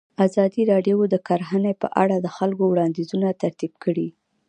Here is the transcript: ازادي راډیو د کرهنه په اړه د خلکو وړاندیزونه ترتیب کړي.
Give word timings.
ازادي 0.27 0.61
راډیو 0.71 0.97
د 1.09 1.15
کرهنه 1.27 1.71
په 1.81 1.87
اړه 2.03 2.15
د 2.19 2.27
خلکو 2.37 2.63
وړاندیزونه 2.67 3.27
ترتیب 3.43 3.73
کړي. 3.83 4.07